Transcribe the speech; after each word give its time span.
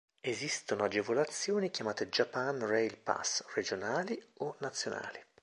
Esistono 0.21 0.85
agevolazioni 0.85 1.69
chiamate 1.69 2.09
Japan 2.09 2.65
Rail 2.65 2.97
Pass 2.97 3.45
regionali 3.53 4.19
o 4.37 4.55
nazionali. 4.57 5.23